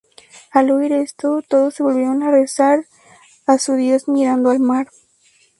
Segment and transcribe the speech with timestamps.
[0.49, 2.85] Al oír esto, todos se volvieron a rezar
[3.45, 4.87] a su dios mirando al mar.